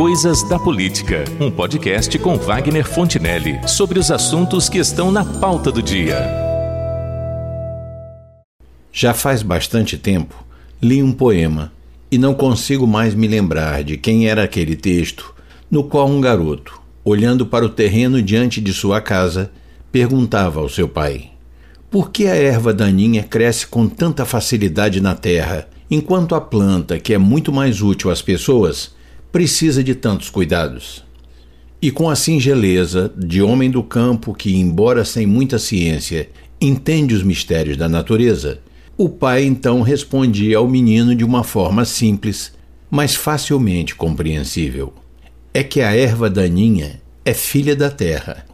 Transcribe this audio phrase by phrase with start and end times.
[0.00, 5.70] Coisas da Política, um podcast com Wagner Fontinelli sobre os assuntos que estão na pauta
[5.70, 6.26] do dia.
[8.90, 10.42] Já faz bastante tempo
[10.80, 11.70] li um poema
[12.10, 15.34] e não consigo mais me lembrar de quem era aquele texto
[15.70, 19.50] no qual um garoto, olhando para o terreno diante de sua casa,
[19.92, 21.28] perguntava ao seu pai:
[21.90, 27.12] Por que a erva daninha cresce com tanta facilidade na terra, enquanto a planta, que
[27.12, 28.98] é muito mais útil às pessoas,
[29.32, 31.04] precisa de tantos cuidados?
[31.80, 36.28] E com a singeleza de homem do campo que, embora sem muita ciência,
[36.60, 38.60] entende os mistérios da natureza,
[38.98, 42.52] o pai então respondia ao menino de uma forma simples,
[42.90, 44.92] mas facilmente compreensível:
[45.54, 48.44] É que a erva daninha é filha da terra,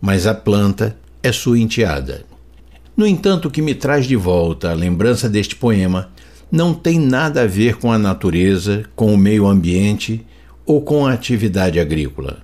[0.00, 2.24] mas a planta é sua enteada.
[2.96, 6.10] No entanto, o que me traz de volta a lembrança deste poema
[6.50, 10.24] não tem nada a ver com a natureza, com o meio ambiente
[10.66, 12.38] ou com a atividade agrícola,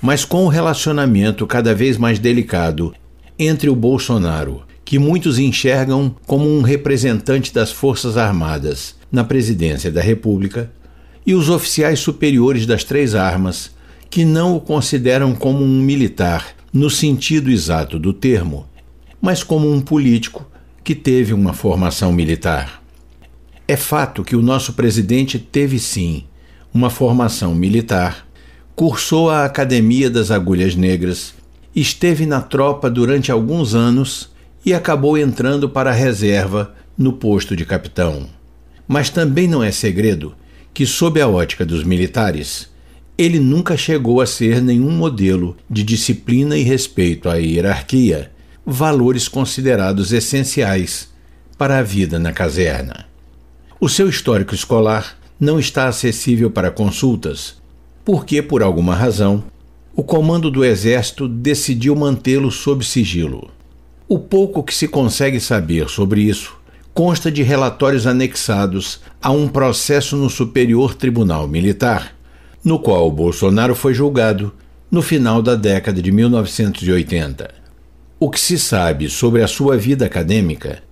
[0.00, 2.94] mas com o relacionamento cada vez mais delicado
[3.38, 10.02] entre o Bolsonaro que muitos enxergam como um representante das Forças Armadas na presidência da
[10.02, 10.70] República,
[11.26, 13.70] e os oficiais superiores das três armas,
[14.10, 18.68] que não o consideram como um militar no sentido exato do termo,
[19.22, 20.46] mas como um político
[20.82, 22.82] que teve uma formação militar.
[23.66, 26.24] É fato que o nosso presidente teve sim
[26.74, 28.26] uma formação militar,
[28.74, 31.32] cursou a Academia das Agulhas Negras,
[31.74, 34.30] esteve na tropa durante alguns anos
[34.66, 38.28] e acabou entrando para a reserva no posto de capitão.
[38.88, 40.34] Mas também não é segredo
[40.74, 42.68] que, sob a ótica dos militares,
[43.16, 48.32] ele nunca chegou a ser nenhum modelo de disciplina e respeito à hierarquia,
[48.66, 51.08] valores considerados essenciais
[51.56, 53.06] para a vida na caserna.
[53.78, 57.56] O seu histórico escolar não está acessível para consultas,
[58.04, 59.44] porque, por alguma razão,
[59.96, 63.50] o comando do Exército decidiu mantê-lo sob sigilo.
[64.08, 66.56] O pouco que se consegue saber sobre isso
[66.92, 72.14] consta de relatórios anexados a um processo no Superior Tribunal Militar,
[72.62, 74.52] no qual Bolsonaro foi julgado
[74.90, 77.52] no final da década de 1980.
[78.20, 80.82] O que se sabe sobre a sua vida acadêmica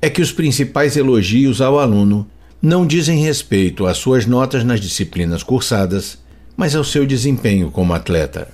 [0.00, 2.26] é que os principais elogios ao aluno
[2.62, 6.16] não dizem respeito às suas notas nas disciplinas cursadas,
[6.56, 8.46] mas ao seu desempenho como atleta.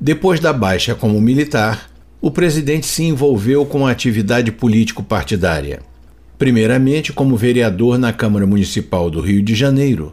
[0.00, 1.88] Depois da baixa como militar,
[2.20, 5.80] o presidente se envolveu com a atividade político-partidária.
[6.36, 10.12] Primeiramente, como vereador na Câmara Municipal do Rio de Janeiro,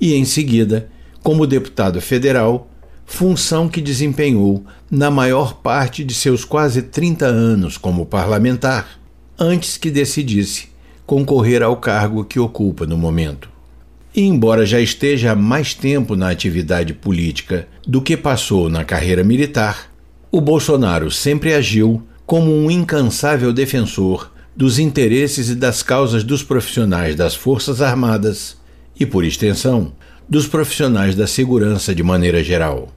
[0.00, 0.88] e em seguida,
[1.22, 2.70] como deputado federal,
[3.04, 8.98] função que desempenhou na maior parte de seus quase 30 anos como parlamentar,
[9.38, 10.73] antes que decidisse
[11.06, 13.48] concorrer ao cargo que ocupa no momento.
[14.14, 19.90] E embora já esteja mais tempo na atividade política do que passou na carreira militar,
[20.30, 27.16] o Bolsonaro sempre agiu como um incansável defensor dos interesses e das causas dos profissionais
[27.16, 28.56] das Forças Armadas
[28.98, 29.92] e, por extensão,
[30.28, 32.88] dos profissionais da segurança de maneira geral.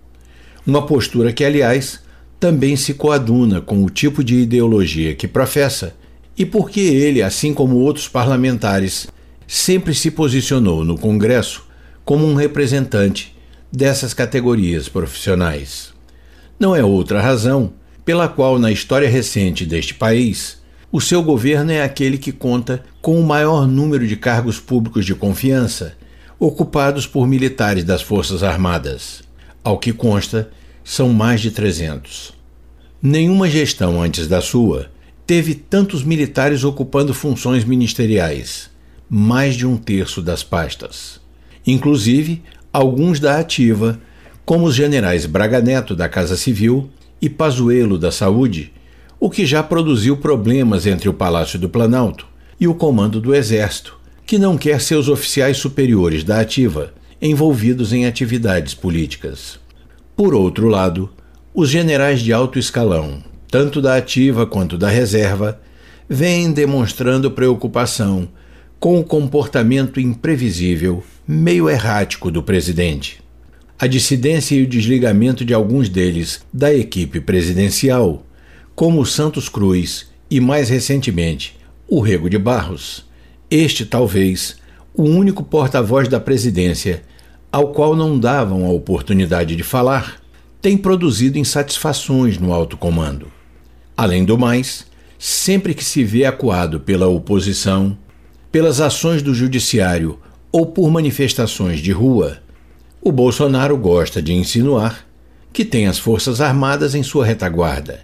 [0.65, 1.99] Uma postura que, aliás,
[2.39, 5.95] também se coaduna com o tipo de ideologia que professa
[6.37, 9.07] e porque ele, assim como outros parlamentares,
[9.47, 11.65] sempre se posicionou no Congresso
[12.05, 13.35] como um representante
[13.71, 15.93] dessas categorias profissionais.
[16.59, 17.73] Não é outra razão
[18.05, 20.61] pela qual, na história recente deste país,
[20.91, 25.13] o seu governo é aquele que conta com o maior número de cargos públicos de
[25.13, 25.97] confiança
[26.39, 29.23] ocupados por militares das Forças Armadas.
[29.63, 30.49] Ao que consta,
[30.83, 32.33] são mais de 300.
[33.01, 34.89] Nenhuma gestão antes da sua
[35.27, 38.69] teve tantos militares ocupando funções ministeriais,
[39.09, 41.19] mais de um terço das pastas.
[41.65, 43.99] Inclusive, alguns da ativa
[44.45, 46.89] como os generais Braga Neto da Casa Civil
[47.21, 48.71] e Pazuello da Saúde,
[49.19, 52.25] o que já produziu problemas entre o Palácio do Planalto
[52.57, 58.05] e o comando do Exército, que não quer seus oficiais superiores da ativa envolvidos em
[58.05, 59.59] atividades políticas.
[60.15, 61.09] Por outro lado,
[61.53, 65.59] os generais de alto escalão, tanto da ativa quanto da reserva,
[66.09, 68.27] vêm demonstrando preocupação
[68.79, 73.25] com o comportamento imprevisível, meio errático do presidente
[73.79, 78.25] a dissidência e o desligamento de alguns deles da equipe presidencial,
[78.75, 81.55] como Santos Cruz e, mais recentemente,
[81.87, 83.05] o Rego de Barros.
[83.51, 84.57] Este, talvez,
[84.95, 87.03] o único porta-voz da presidência
[87.51, 90.21] ao qual não davam a oportunidade de falar,
[90.61, 93.31] tem produzido insatisfações no alto comando.
[93.97, 94.85] Além do mais,
[95.17, 97.97] sempre que se vê acuado pela oposição,
[98.51, 100.19] pelas ações do judiciário
[100.51, 102.37] ou por manifestações de rua,
[103.07, 105.07] O Bolsonaro gosta de insinuar
[105.53, 108.01] que tem as Forças Armadas em sua retaguarda.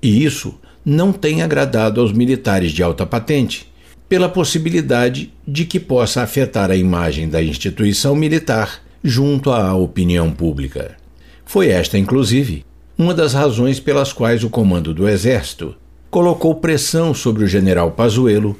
[0.00, 0.54] E isso
[0.84, 3.72] não tem agradado aos militares de alta patente,
[4.08, 10.96] pela possibilidade de que possa afetar a imagem da instituição militar junto à opinião pública.
[11.44, 12.64] Foi esta, inclusive,
[12.96, 15.74] uma das razões pelas quais o comando do Exército
[16.10, 18.56] colocou pressão sobre o general Pazuello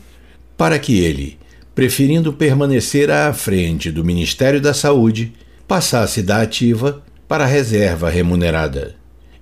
[0.56, 1.38] para que ele,
[1.72, 5.32] preferindo permanecer à frente do Ministério da Saúde,
[5.68, 8.96] passasse da ativa para a reserva remunerada.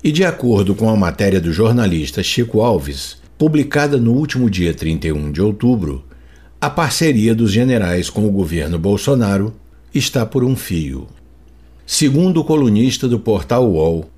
[0.04, 5.32] E de acordo com a matéria do jornalista Chico Alves, publicada no último dia 31
[5.32, 6.04] de outubro,
[6.60, 9.54] a parceria dos generais com o governo Bolsonaro
[9.94, 11.08] está por um fio.
[11.86, 14.08] Segundo o colunista do portal UOL,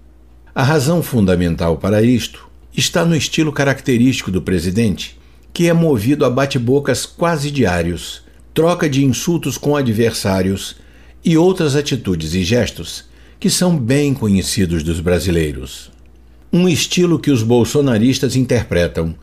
[0.54, 5.18] a razão fundamental para isto está no estilo característico do presidente,
[5.52, 8.22] que é movido a bate-bocas quase diários,
[8.52, 10.76] troca de insultos com adversários
[11.24, 13.06] e outras atitudes e gestos
[13.40, 15.90] que são bem conhecidos dos brasileiros.
[16.52, 19.14] Um estilo que os bolsonaristas interpretam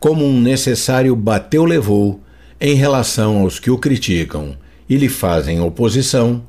[0.00, 2.20] como um necessário bateu-levou
[2.60, 4.56] em relação aos que o criticam
[4.88, 6.42] e lhe fazem oposição,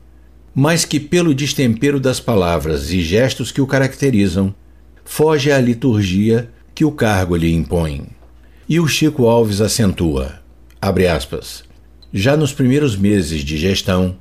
[0.54, 4.54] mas que, pelo destempero das palavras e gestos que o caracterizam,
[5.04, 8.08] foge à liturgia que o cargo lhe impõe.
[8.68, 10.42] E o Chico Alves acentua,
[10.82, 11.64] aspas,
[12.14, 14.16] já nos primeiros meses de gestão,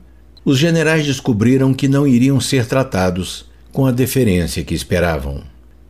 [0.45, 5.43] os generais descobriram que não iriam ser tratados com a deferência que esperavam.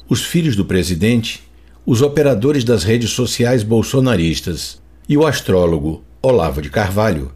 [0.09, 1.43] Os filhos do presidente,
[1.87, 7.33] os operadores das redes sociais bolsonaristas e o astrólogo Olavo de Carvalho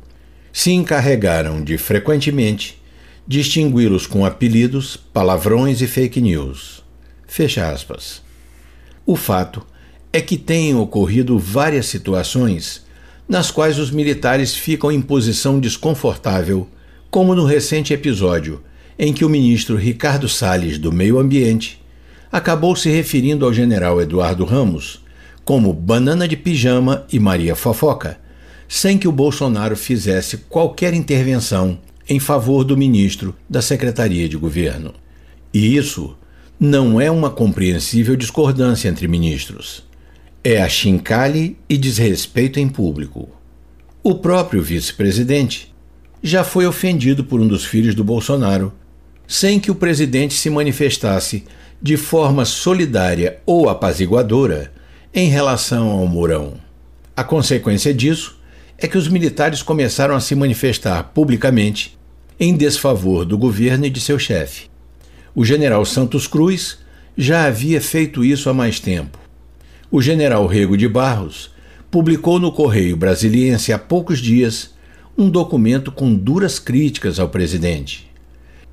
[0.53, 2.83] se encarregaram de frequentemente
[3.27, 6.83] distingui-los com apelidos, palavrões e fake news.
[7.27, 8.23] Fecha aspas.
[9.07, 9.65] O fato
[10.13, 12.85] é que têm ocorrido várias situações
[13.29, 16.69] nas quais os militares ficam em posição desconfortável,
[17.11, 18.63] como no recente episódio
[18.99, 21.83] em que o ministro Ricardo Salles do Meio Ambiente
[22.31, 25.03] acabou se referindo ao general Eduardo Ramos
[25.45, 28.19] como banana de pijama e Maria Fofoca,
[28.69, 31.79] sem que o Bolsonaro fizesse qualquer intervenção
[32.09, 34.95] em favor do ministro da Secretaria de Governo.
[35.53, 36.17] E isso
[36.59, 39.85] não é uma compreensível discordância entre ministros.
[40.43, 43.29] É a chincalhe e desrespeito em público.
[44.03, 45.73] O próprio vice-presidente
[46.23, 48.73] já foi ofendido por um dos filhos do Bolsonaro,
[49.27, 51.45] sem que o presidente se manifestasse
[51.81, 54.73] de forma solidária ou apaziguadora
[55.13, 56.55] em relação ao Mourão.
[57.17, 58.39] A consequência disso
[58.79, 61.99] é que os militares começaram a se manifestar publicamente
[62.39, 64.69] em desfavor do governo e de seu chefe.
[65.35, 66.79] O general Santos Cruz
[67.17, 69.19] já havia feito isso há mais tempo.
[69.91, 71.53] O general Rego de Barros
[71.91, 74.75] publicou no Correio Brasiliense há poucos dias
[75.17, 78.11] um documento com duras críticas ao presidente.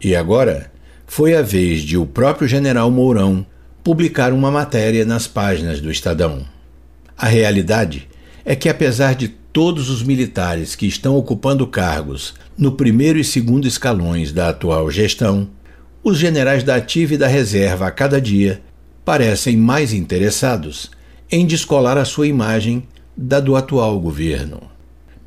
[0.03, 0.71] E agora
[1.05, 3.45] foi a vez de o próprio general Mourão
[3.83, 6.45] publicar uma matéria nas páginas do Estadão.
[7.15, 8.07] A realidade
[8.43, 13.67] é que, apesar de todos os militares que estão ocupando cargos no primeiro e segundo
[13.67, 15.49] escalões da atual gestão,
[16.03, 18.61] os generais da ativa e da reserva a cada dia
[19.03, 20.89] parecem mais interessados
[21.29, 22.83] em descolar a sua imagem
[23.15, 24.61] da do atual governo.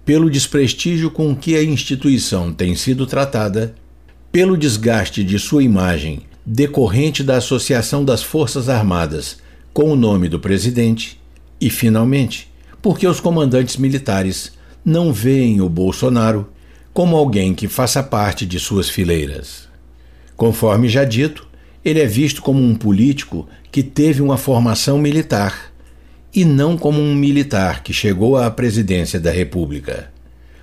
[0.05, 3.75] Pelo desprestígio com que a instituição tem sido tratada,
[4.31, 9.39] pelo desgaste de sua imagem decorrente da associação das Forças Armadas
[9.73, 11.21] com o nome do presidente
[11.61, 12.53] e, finalmente,
[12.85, 14.53] porque os comandantes militares
[14.85, 16.47] não veem o Bolsonaro
[16.93, 19.67] como alguém que faça parte de suas fileiras.
[20.37, 21.49] Conforme já dito,
[21.83, 25.73] ele é visto como um político que teve uma formação militar
[26.35, 30.13] e não como um militar que chegou à presidência da República.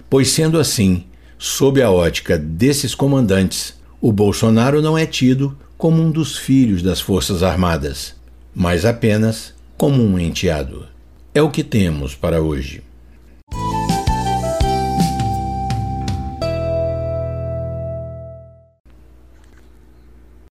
[0.07, 1.05] Pois, sendo assim,
[1.39, 7.01] sob a ótica desses comandantes, o Bolsonaro não é tido como um dos filhos das
[7.01, 8.13] Forças Armadas,
[8.53, 10.91] mas apenas como um enteado.
[11.33, 12.83] É o que temos para hoje.